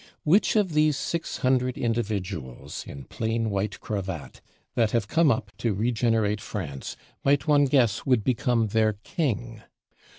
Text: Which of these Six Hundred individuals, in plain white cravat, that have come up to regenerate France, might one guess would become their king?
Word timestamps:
Which 0.23 0.55
of 0.55 0.73
these 0.73 0.97
Six 0.97 1.37
Hundred 1.45 1.77
individuals, 1.77 2.83
in 2.87 3.03
plain 3.03 3.51
white 3.51 3.79
cravat, 3.81 4.41
that 4.73 4.89
have 4.89 5.07
come 5.07 5.29
up 5.29 5.51
to 5.59 5.75
regenerate 5.75 6.41
France, 6.41 6.97
might 7.23 7.45
one 7.47 7.65
guess 7.65 8.03
would 8.03 8.23
become 8.23 8.69
their 8.69 8.93
king? 8.93 9.61